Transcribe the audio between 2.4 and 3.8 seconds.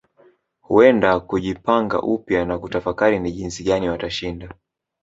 na kutafakari ni jinsi